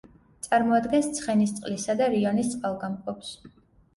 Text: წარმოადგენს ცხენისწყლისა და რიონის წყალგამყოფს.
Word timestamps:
წარმოადგენს 0.45 1.09
ცხენისწყლისა 1.17 1.95
და 2.01 2.07
რიონის 2.15 2.49
წყალგამყოფს. 2.53 3.29